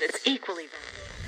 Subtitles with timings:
[0.00, 1.27] Let's equally valid.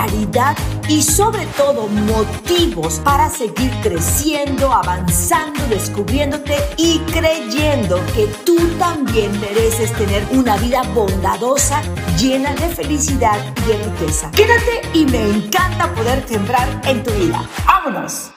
[0.89, 9.93] y sobre todo motivos para seguir creciendo, avanzando, descubriéndote y creyendo que tú también mereces
[9.93, 11.81] tener una vida bondadosa,
[12.17, 14.31] llena de felicidad y de riqueza.
[14.31, 17.47] Quédate y me encanta poder sembrar en tu vida.
[17.65, 18.31] ¡Vámonos!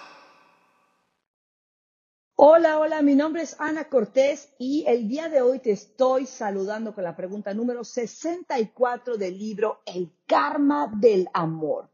[2.47, 6.95] Hola, hola, mi nombre es Ana Cortés y el día de hoy te estoy saludando
[6.95, 11.91] con la pregunta número 64 del libro El karma del amor.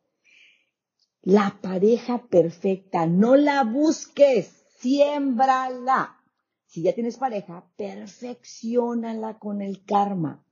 [1.22, 6.20] La pareja perfecta, no la busques, siémbrala.
[6.66, 10.44] Si ya tienes pareja, perfeccionala con el karma.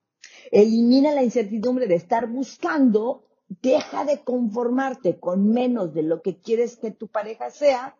[0.53, 6.77] Elimina la incertidumbre de estar buscando, deja de conformarte con menos de lo que quieres
[6.77, 7.97] que tu pareja sea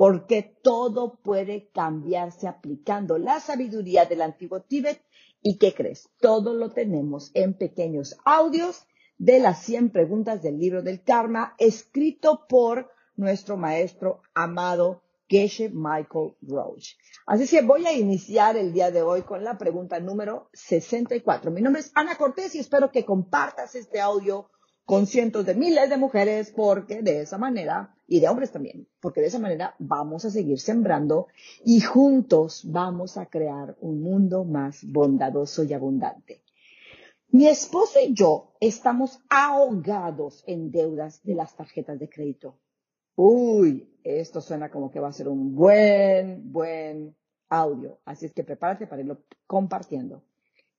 [0.00, 5.04] porque todo puede cambiarse aplicando la sabiduría del antiguo Tíbet.
[5.42, 6.08] ¿Y qué crees?
[6.22, 8.86] Todo lo tenemos en pequeños audios
[9.18, 16.34] de las 100 preguntas del libro del karma, escrito por nuestro maestro amado Geshe Michael
[16.48, 16.94] Roach.
[17.26, 21.50] Así que voy a iniciar el día de hoy con la pregunta número 64.
[21.50, 24.48] Mi nombre es Ana Cortés y espero que compartas este audio
[24.90, 29.20] con cientos de miles de mujeres, porque de esa manera, y de hombres también, porque
[29.20, 31.28] de esa manera vamos a seguir sembrando
[31.64, 36.42] y juntos vamos a crear un mundo más bondadoso y abundante.
[37.28, 42.58] Mi esposo y yo estamos ahogados en deudas de las tarjetas de crédito.
[43.14, 47.14] Uy, esto suena como que va a ser un buen, buen
[47.48, 48.00] audio.
[48.04, 50.24] Así es que prepárate para irlo compartiendo.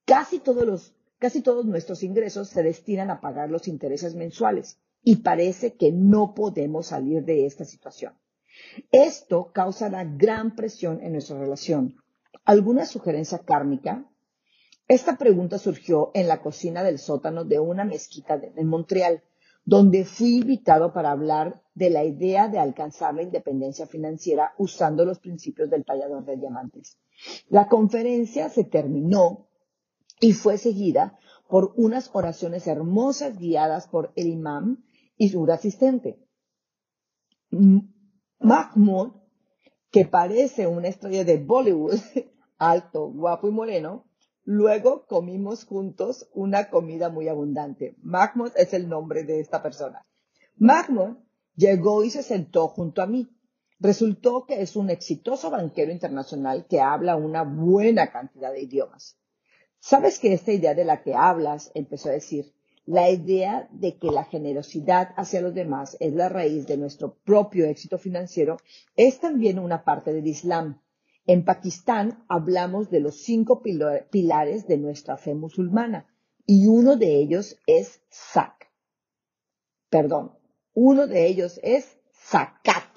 [0.04, 5.18] Casi todos los Casi todos nuestros ingresos se destinan a pagar los intereses mensuales y
[5.18, 8.14] parece que no podemos salir de esta situación.
[8.90, 11.94] Esto causa una gran presión en nuestra relación.
[12.44, 14.04] ¿Alguna sugerencia kármica?
[14.88, 19.22] Esta pregunta surgió en la cocina del sótano de una mezquita en Montreal,
[19.64, 25.20] donde fui invitado para hablar de la idea de alcanzar la independencia financiera usando los
[25.20, 26.98] principios del tallador de diamantes.
[27.48, 29.46] La conferencia se terminó
[30.22, 31.18] y fue seguida
[31.48, 34.84] por unas oraciones hermosas guiadas por el imam
[35.16, 36.24] y su asistente.
[38.38, 39.14] Mahmoud,
[39.90, 41.98] que parece una estrella de Bollywood,
[42.58, 44.06] alto, guapo y moreno,
[44.44, 47.96] luego comimos juntos una comida muy abundante.
[48.00, 50.06] Mahmoud es el nombre de esta persona.
[50.56, 51.16] Mahmoud
[51.56, 53.28] llegó y se sentó junto a mí.
[53.80, 59.18] Resultó que es un exitoso banquero internacional que habla una buena cantidad de idiomas.
[59.84, 62.54] Sabes que esta idea de la que hablas, empezó a decir,
[62.86, 67.66] la idea de que la generosidad hacia los demás es la raíz de nuestro propio
[67.66, 68.58] éxito financiero,
[68.94, 70.80] es también una parte del Islam.
[71.26, 76.06] En Pakistán hablamos de los cinco pilares de nuestra fe musulmana
[76.46, 78.70] y uno de ellos es Zak.
[79.90, 80.38] Perdón,
[80.74, 82.88] uno de ellos es Zakat,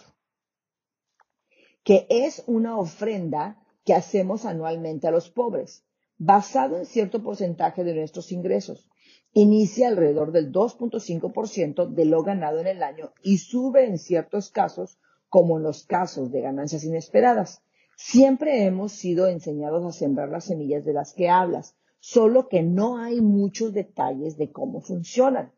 [1.84, 5.85] que es una ofrenda que hacemos anualmente a los pobres
[6.18, 8.88] basado en cierto porcentaje de nuestros ingresos.
[9.34, 14.98] Inicia alrededor del 2.5% de lo ganado en el año y sube en ciertos casos,
[15.28, 17.62] como en los casos de ganancias inesperadas.
[17.98, 22.98] Siempre hemos sido enseñados a sembrar las semillas de las que hablas, solo que no
[22.98, 25.52] hay muchos detalles de cómo funcionan.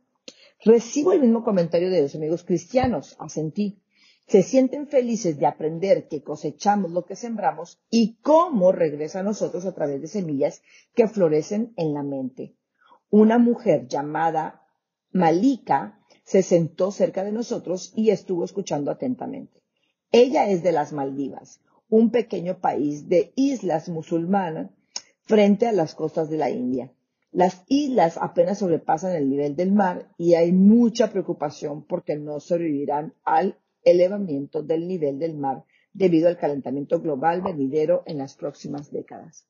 [0.64, 3.80] Recibo el mismo comentario de los amigos cristianos, asentí
[4.28, 9.66] se sienten felices de aprender que cosechamos lo que sembramos y cómo regresa a nosotros
[9.66, 10.62] a través de semillas
[10.94, 12.56] que florecen en la mente.
[13.10, 14.64] Una mujer llamada
[15.12, 19.64] Malika se sentó cerca de nosotros y estuvo escuchando atentamente.
[20.12, 24.72] Ella es de las Maldivas, un pequeño país de islas musulmanas
[25.22, 26.92] frente a las costas de la India.
[27.32, 33.14] Las islas apenas sobrepasan el nivel del mar y hay mucha preocupación porque no sobrevivirán
[33.24, 33.58] al
[33.88, 35.64] elevamiento del nivel del mar
[35.94, 39.48] debido al calentamiento global venidero en las próximas décadas.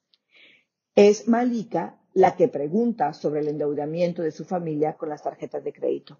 [0.95, 5.74] Es Malika la que pregunta sobre el endeudamiento de su familia con las tarjetas de
[5.74, 6.19] crédito.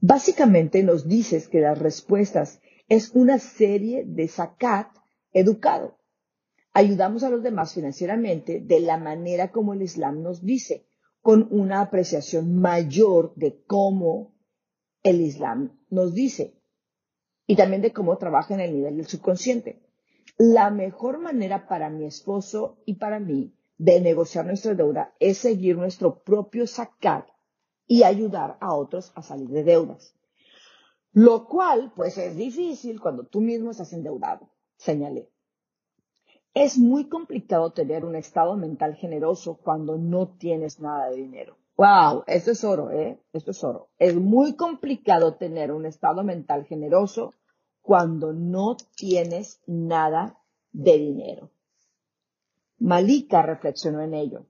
[0.00, 4.88] Básicamente nos dices que las respuestas es una serie de zakat
[5.32, 5.98] educado.
[6.72, 10.86] Ayudamos a los demás financieramente de la manera como el Islam nos dice,
[11.22, 14.34] con una apreciación mayor de cómo
[15.02, 16.58] el Islam nos dice
[17.46, 19.82] y también de cómo trabaja en el nivel del subconsciente.
[20.36, 25.76] La mejor manera para mi esposo y para mí de negociar nuestra deuda es seguir
[25.76, 27.26] nuestro propio sacar
[27.86, 30.14] y ayudar a otros a salir de deudas.
[31.12, 35.30] Lo cual, pues, es difícil cuando tú mismo estás endeudado, señalé.
[36.54, 41.56] Es muy complicado tener un estado mental generoso cuando no tienes nada de dinero.
[41.76, 43.20] Wow, esto es oro, ¿eh?
[43.32, 43.88] Esto es oro.
[43.98, 47.34] Es muy complicado tener un estado mental generoso
[47.82, 50.38] cuando no tienes nada
[50.72, 51.50] de dinero.
[52.78, 54.46] Malika reflexionó en ello.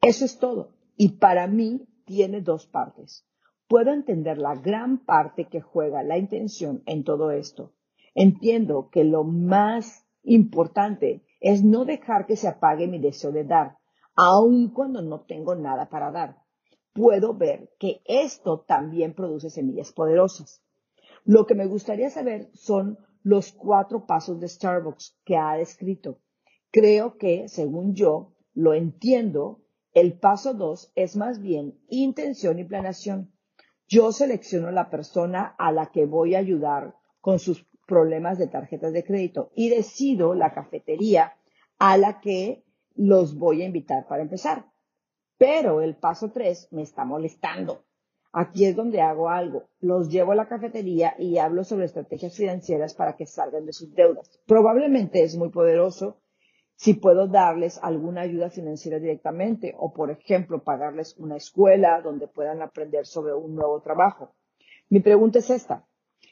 [0.00, 0.74] Eso es todo.
[0.96, 3.24] Y para mí tiene dos partes.
[3.68, 7.72] Puedo entender la gran parte que juega la intención en todo esto.
[8.14, 13.78] Entiendo que lo más importante es no dejar que se apague mi deseo de dar,
[14.14, 16.43] aun cuando no tengo nada para dar.
[16.94, 20.62] Puedo ver que esto también produce semillas poderosas.
[21.24, 26.20] Lo que me gustaría saber son los cuatro pasos de Starbucks que ha descrito.
[26.70, 29.60] Creo que, según yo, lo entiendo,
[29.92, 33.32] el paso dos es más bien intención y planeación.
[33.88, 38.92] Yo selecciono la persona a la que voy a ayudar con sus problemas de tarjetas
[38.92, 41.34] de crédito y decido la cafetería
[41.78, 42.64] a la que
[42.94, 44.66] los voy a invitar para empezar.
[45.38, 47.84] Pero el paso tres me está molestando.
[48.32, 49.68] Aquí es donde hago algo.
[49.80, 53.94] Los llevo a la cafetería y hablo sobre estrategias financieras para que salgan de sus
[53.94, 54.28] deudas.
[54.46, 56.20] Probablemente es muy poderoso
[56.76, 62.62] si puedo darles alguna ayuda financiera directamente o, por ejemplo, pagarles una escuela donde puedan
[62.62, 64.34] aprender sobre un nuevo trabajo.
[64.88, 65.86] Mi pregunta es esta.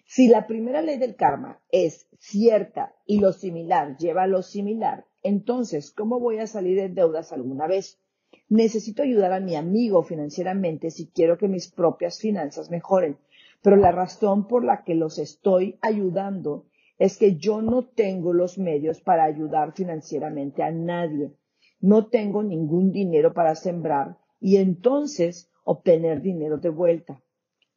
[0.04, 5.06] Si la primera ley del karma es cierta y lo similar lleva a lo similar,
[5.22, 8.01] entonces, ¿cómo voy a salir de deudas alguna vez?
[8.49, 13.17] Necesito ayudar a mi amigo financieramente si quiero que mis propias finanzas mejoren,
[13.62, 16.67] pero la razón por la que los estoy ayudando
[16.99, 21.32] es que yo no tengo los medios para ayudar financieramente a nadie.
[21.81, 27.23] No tengo ningún dinero para sembrar y entonces obtener dinero de vuelta.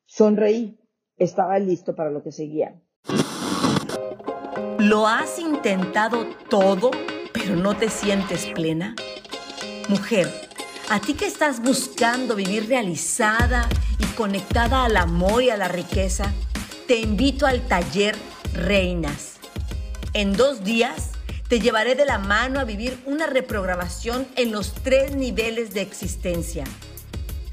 [0.06, 0.80] Sonreí
[1.18, 2.82] estaba listo para lo que seguía.
[4.78, 6.92] ¿Lo has intentado todo,
[7.34, 8.96] pero no te sientes plena?
[9.90, 10.28] Mujer,
[10.90, 13.68] a ti que estás buscando vivir realizada
[13.98, 16.32] y conectada al amor y a la riqueza,
[16.88, 18.16] te invito al taller
[18.54, 19.34] Reinas.
[20.14, 21.10] En dos días
[21.48, 26.64] te llevaré de la mano a vivir una reprogramación en los tres niveles de existencia.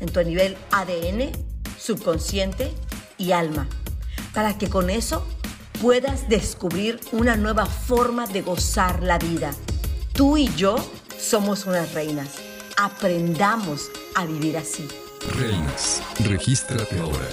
[0.00, 1.32] En tu nivel ADN,
[1.78, 2.72] subconsciente
[3.18, 3.66] y alma,
[4.34, 5.26] para que con eso
[5.80, 9.52] puedas descubrir una nueva forma de gozar la vida.
[10.12, 10.76] Tú y yo
[11.18, 12.51] somos unas reinas.
[12.82, 14.88] Aprendamos a vivir así.
[15.38, 17.28] Reinas, regístrate ahora.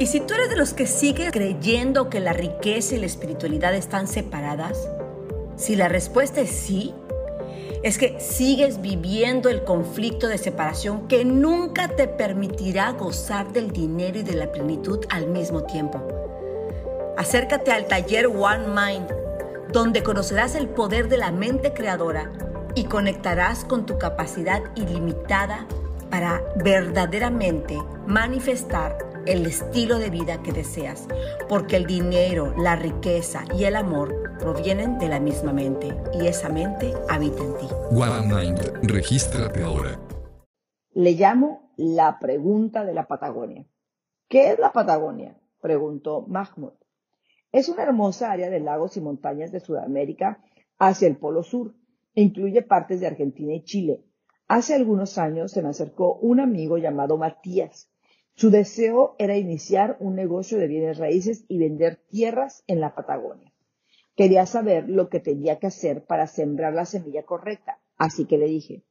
[0.00, 3.76] Y si tú eres de los que sigue creyendo que la riqueza y la espiritualidad
[3.76, 4.88] están separadas,
[5.54, 6.92] si la respuesta es sí,
[7.84, 14.18] es que sigues viviendo el conflicto de separación que nunca te permitirá gozar del dinero
[14.18, 16.02] y de la plenitud al mismo tiempo.
[17.16, 19.12] Acércate al taller One Mind,
[19.72, 22.32] donde conocerás el poder de la mente creadora
[22.76, 25.66] y conectarás con tu capacidad ilimitada
[26.10, 27.76] para verdaderamente
[28.06, 31.08] manifestar el estilo de vida que deseas,
[31.48, 36.48] porque el dinero, la riqueza y el amor provienen de la misma mente y esa
[36.48, 37.66] mente habita en ti.
[37.90, 39.98] One Mind, regístrate ahora.
[40.92, 43.66] Le llamo la pregunta de la Patagonia.
[44.28, 45.36] ¿Qué es la Patagonia?
[45.60, 46.74] preguntó Mahmoud.
[47.50, 50.44] Es una hermosa área de lagos y montañas de Sudamérica
[50.78, 51.74] hacia el Polo Sur.
[52.16, 54.04] Incluye partes de Argentina y Chile.
[54.48, 57.88] Hace algunos años se me acercó un amigo llamado Matías
[58.36, 63.50] su deseo era iniciar un negocio de bienes raíces y vender tierras en la Patagonia.
[64.14, 68.46] Quería saber lo que tenía que hacer para sembrar la semilla correcta, así que le
[68.46, 68.84] dije.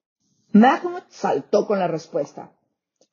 [0.52, 2.58] Mahmoud saltó con la respuesta.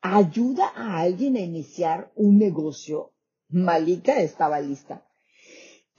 [0.00, 3.12] ¿Ayuda a alguien a iniciar un negocio?
[3.50, 5.06] Malika estaba lista.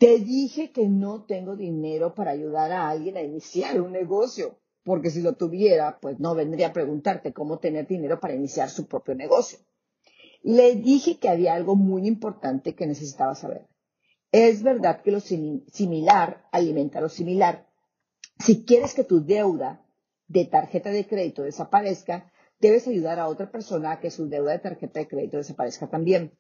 [0.03, 5.09] Te dije que no tengo dinero para ayudar a alguien a iniciar un negocio, porque
[5.09, 9.15] si lo tuviera, pues no vendría a preguntarte cómo tener dinero para iniciar su propio
[9.15, 9.59] negocio.
[10.41, 13.65] Le dije que había algo muy importante que necesitaba saber.
[14.33, 17.69] Es verdad que lo similar alimenta lo similar.
[18.39, 19.85] Si quieres que tu deuda
[20.27, 22.29] de tarjeta de crédito desaparezca,
[22.59, 26.37] debes ayudar a otra persona a que su deuda de tarjeta de crédito desaparezca también.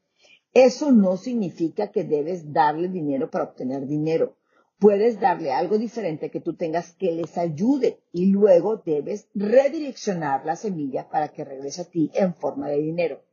[0.53, 4.37] Eso no significa que debes darle dinero para obtener dinero.
[4.79, 10.55] Puedes darle algo diferente que tú tengas que les ayude y luego debes redireccionar la
[10.55, 13.23] semilla para que regrese a ti en forma de dinero.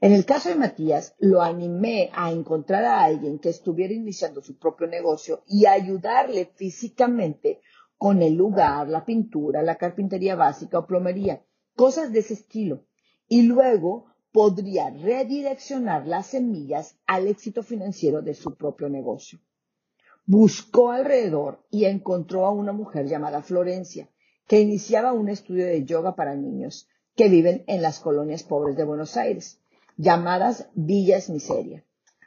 [0.00, 4.58] En el caso de Matías, lo animé a encontrar a alguien que estuviera iniciando su
[4.58, 7.60] propio negocio y ayudarle físicamente
[7.98, 12.84] con el lugar, la pintura, la carpintería básica o plomería, cosas de ese estilo.
[13.28, 19.40] Y luego podría redireccionar las semillas al éxito financiero de su propio negocio.
[20.26, 24.08] Buscó alrededor y encontró a una mujer llamada Florencia,
[24.46, 28.84] que iniciaba un estudio de yoga para niños que viven en las colonias pobres de
[28.84, 29.60] Buenos Aires,
[29.96, 31.84] llamadas Villas Miseria,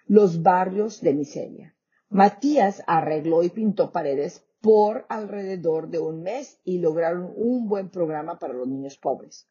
[0.07, 1.75] los barrios de miseria.
[2.09, 8.39] Matías arregló y pintó paredes por alrededor de un mes y lograron un buen programa
[8.39, 9.47] para los niños pobres.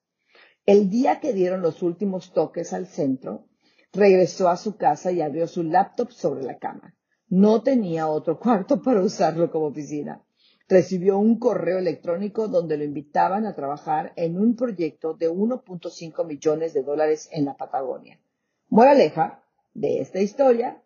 [0.68, 3.46] El día que dieron los últimos toques al centro,
[3.90, 6.94] regresó a su casa y abrió su laptop sobre la cama.
[7.26, 10.22] No tenía otro cuarto para usarlo como oficina.
[10.68, 16.74] Recibió un correo electrónico donde lo invitaban a trabajar en un proyecto de 1.5 millones
[16.74, 18.20] de dólares en la Patagonia.
[18.68, 20.82] Moraleja de esta historia,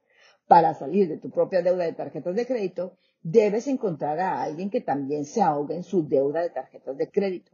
[0.46, 4.80] para salir de tu propia deuda de tarjetas de crédito, debes encontrar a alguien que
[4.80, 7.50] también se ahogue en su deuda de tarjetas de crédito.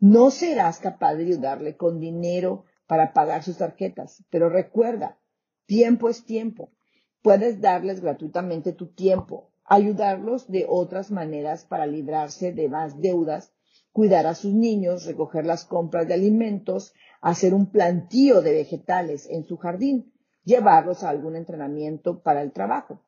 [0.00, 5.18] No serás capaz de ayudarle con dinero para pagar sus tarjetas, pero recuerda,
[5.66, 6.72] tiempo es tiempo.
[7.20, 13.52] Puedes darles gratuitamente tu tiempo, ayudarlos de otras maneras para librarse de más deudas,
[13.92, 19.44] cuidar a sus niños, recoger las compras de alimentos, hacer un plantío de vegetales en
[19.44, 20.14] su jardín,
[20.44, 23.02] llevarlos a algún entrenamiento para el trabajo.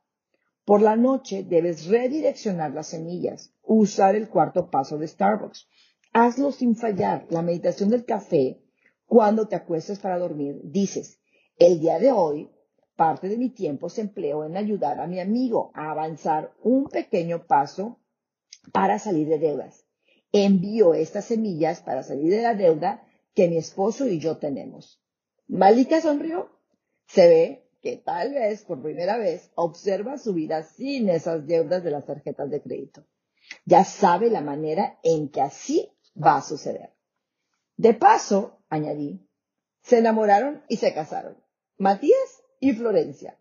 [0.66, 5.66] Por la noche debes redireccionar las semillas, usar el cuarto paso de Starbucks.
[6.12, 7.26] Hazlo sin fallar.
[7.30, 8.62] La meditación del café,
[9.06, 11.20] cuando te acuestas para dormir, dices,
[11.58, 12.50] el día de hoy
[12.96, 17.46] Parte de mi tiempo se empleó en ayudar a mi amigo a avanzar un pequeño
[17.46, 17.98] paso
[18.70, 19.86] para salir de deudas.
[20.30, 23.02] Envío estas semillas para salir de la deuda
[23.34, 25.02] que mi esposo y yo tenemos.
[25.48, 26.50] Malika sonrió.
[27.06, 31.90] Se ve que tal vez por primera vez observa su vida sin esas deudas de
[31.90, 33.06] las tarjetas de crédito.
[33.64, 36.94] Ya sabe la manera en que así va a suceder.
[37.76, 39.28] De paso, añadí,
[39.82, 41.36] se enamoraron y se casaron.
[41.78, 43.38] Matías y Florencia.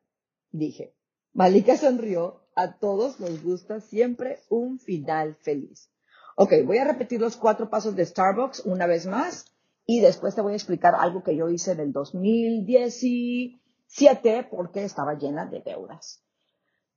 [0.52, 0.96] Dije.
[1.34, 2.40] Malika sonrió.
[2.54, 5.90] A todos nos gusta siempre un final feliz.
[6.36, 9.46] Ok, voy a repetir los cuatro pasos de Starbucks una vez más
[9.86, 15.14] y después te voy a explicar algo que yo hice en el 2017 porque estaba
[15.14, 16.26] llena de deudas.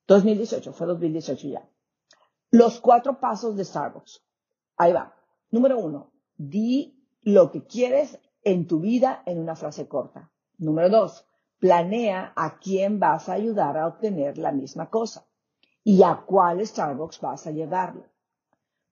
[0.08, 1.68] 2018, fue 2018 ya.
[2.50, 4.24] Los cuatro pasos de Starbucks.
[4.76, 5.14] Ahí va.
[5.54, 6.74] Número uno, di
[7.22, 10.32] lo que quieres en tu vida en una frase corta.
[10.58, 11.28] Número dos,
[11.60, 15.28] Planea a quién vas a ayudar a obtener la misma cosa
[15.84, 18.04] y a cuál Starbucks vas a llevarlo.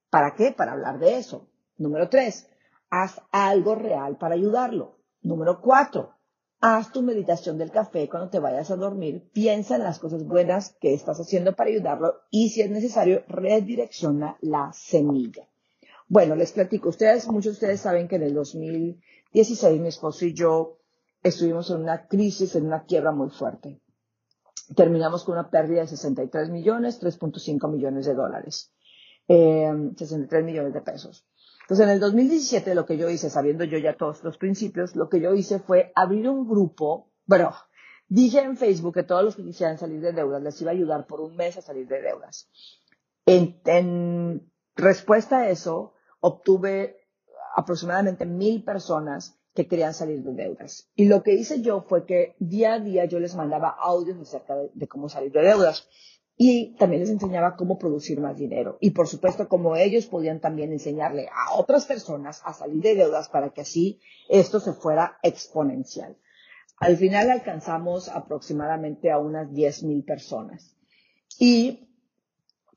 [0.09, 0.53] ¿Para qué?
[0.53, 1.49] Para hablar de eso.
[1.79, 2.49] Número tres,
[2.91, 5.01] haz algo real para ayudarlo.
[5.21, 6.15] Número cuatro,
[6.61, 9.29] haz tu meditación del café cuando te vayas a dormir.
[9.33, 14.39] Piensa en las cosas buenas que estás haciendo para ayudarlo y si es necesario, redirecciona
[14.41, 15.49] la semilla.
[16.13, 16.91] Bueno, les platico.
[16.91, 20.77] Ustedes, muchos de ustedes saben que en el 2016 mi esposo y yo
[21.23, 23.81] estuvimos en una crisis, en una quiebra muy fuerte.
[24.77, 28.75] Terminamos con una pérdida de 63 millones, 3.5 millones de dólares,
[29.27, 31.27] 63 eh, millones de pesos.
[31.63, 35.09] Entonces, en el 2017 lo que yo hice, sabiendo yo ya todos los principios, lo
[35.09, 37.55] que yo hice fue abrir un grupo, bueno,
[38.09, 41.07] dije en Facebook que todos los que quisieran salir de deudas les iba a ayudar
[41.07, 42.51] por un mes a salir de deudas.
[43.25, 45.92] En respuesta a eso,
[46.23, 46.97] obtuve
[47.55, 50.89] aproximadamente mil personas que querían salir de deudas.
[50.95, 54.57] Y lo que hice yo fue que día a día yo les mandaba audios acerca
[54.57, 55.89] de, cómo salir de deudas
[56.37, 58.79] y también les enseñaba cómo producir más dinero.
[58.81, 63.29] Y por supuesto, como ellos podían también enseñarle a otras personas a salir de deudas
[63.29, 66.17] para que así esto se fuera exponencial.
[66.79, 70.75] Al final alcanzamos aproximadamente a unas 10 mil personas.
[71.39, 71.92] Y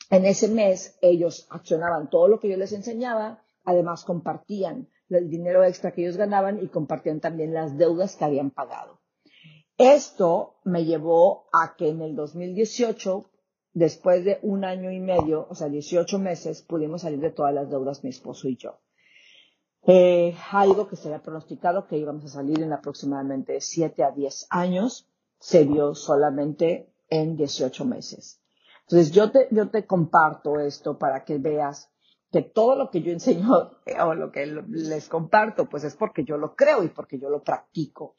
[0.09, 5.63] en ese mes ellos accionaban todo lo que yo les enseñaba, además compartían el dinero
[5.63, 9.01] extra que ellos ganaban y compartían también las deudas que habían pagado.
[9.77, 13.29] Esto me llevó a que en el 2018,
[13.73, 17.69] después de un año y medio, o sea, 18 meses, pudimos salir de todas las
[17.69, 18.79] deudas mi esposo y yo.
[19.87, 24.47] Eh, algo que se había pronosticado que íbamos a salir en aproximadamente 7 a 10
[24.49, 25.09] años,
[25.39, 28.41] se vio solamente en 18 meses.
[28.87, 31.91] Entonces yo te, yo te comparto esto para que veas
[32.31, 33.49] que todo lo que yo enseño
[34.01, 37.43] o lo que les comparto, pues es porque yo lo creo y porque yo lo
[37.43, 38.15] practico.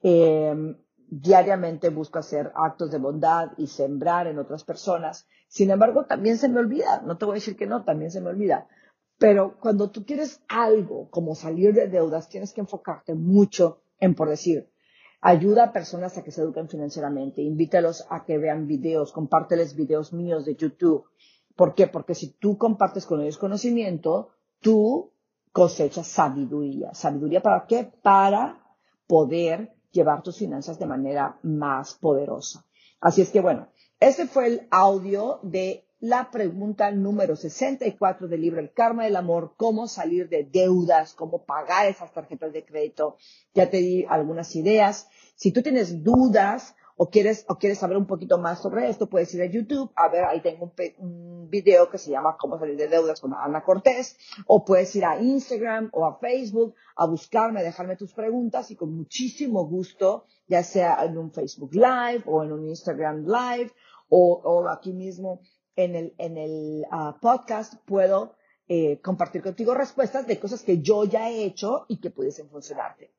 [0.00, 0.76] Em,
[1.10, 6.48] diariamente busco hacer actos de bondad y sembrar en otras personas Sin embargo, también se
[6.48, 8.68] me olvida, no te voy a decir que no, también se me olvida.
[9.18, 14.28] Pero cuando tú quieres algo como salir de deudas, tienes que enfocarte mucho en, por
[14.28, 14.70] decir,
[15.20, 20.12] ayuda a personas a que se eduquen financieramente, invítalos a que vean videos, compárteles videos
[20.12, 21.04] míos de YouTube.
[21.56, 21.88] ¿Por qué?
[21.88, 25.12] Porque si tú compartes con ellos conocimiento, tú
[25.52, 26.94] cosechas sabiduría.
[26.94, 27.92] ¿Sabiduría para qué?
[28.02, 28.62] Para
[29.06, 32.64] poder llevar tus finanzas de manera más poderosa.
[33.00, 33.68] Así es que bueno,
[34.00, 39.54] ese fue el audio de la pregunta número 64 del libro El Karma del Amor,
[39.56, 43.16] cómo salir de deudas, cómo pagar esas tarjetas de crédito.
[43.52, 45.08] Ya te di algunas ideas.
[45.34, 49.34] Si tú tienes dudas o quieres, o quieres saber un poquito más sobre esto, puedes
[49.34, 49.90] ir a YouTube.
[49.96, 53.64] A ver, ahí tengo un, video que se llama Cómo salir de deudas con Ana
[53.64, 54.16] Cortés.
[54.46, 58.76] O puedes ir a Instagram o a Facebook a buscarme, a dejarme tus preguntas y
[58.76, 63.72] con muchísimo gusto, ya sea en un Facebook Live o en un Instagram Live
[64.10, 65.40] o aquí mismo
[65.78, 68.34] en el, en el ah, podcast puedo
[68.66, 73.12] eh, compartir contigo respuestas de cosas que yo ya he hecho y que pudiesen funcionarte.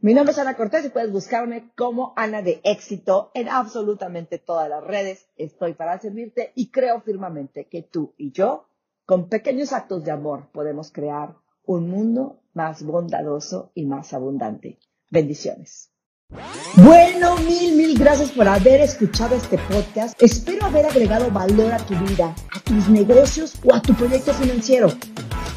[0.00, 4.68] Mi nombre es Ana Cortés y puedes buscarme como Ana de éxito en absolutamente todas
[4.68, 5.26] las redes.
[5.36, 8.66] Estoy para servirte y creo firmemente que tú y yo,
[9.06, 14.78] con pequeños actos de amor, podemos crear un mundo más bondadoso y más abundante.
[15.08, 15.91] Bendiciones.
[16.76, 20.20] Bueno, mil, mil gracias por haber escuchado este podcast.
[20.22, 24.88] Espero haber agregado valor a tu vida, a tus negocios o a tu proyecto financiero.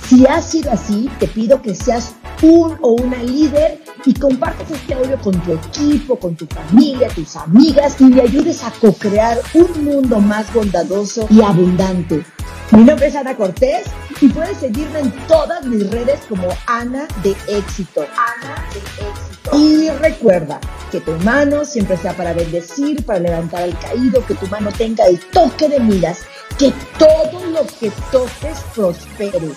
[0.08, 4.94] Si ha sido así, te pido que seas un o una líder y compartas este
[4.94, 9.86] audio con tu equipo, con tu familia, tus amigas y le ayudes a co-crear un
[9.86, 12.24] mundo más bondadoso y abundante.
[12.72, 13.86] Mi nombre es Ana Cortés
[14.22, 18.01] y puedes seguirme en todas mis redes como Ana de Éxito.
[18.01, 19.57] Ana de Éxito.
[19.57, 20.60] Y recuerda
[20.91, 25.05] que tu mano siempre sea para bendecir, para levantar al caído, que tu mano tenga
[25.05, 26.22] el toque de miras,
[26.57, 29.51] que todo lo que toques prospere.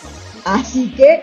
[0.44, 1.22] Así que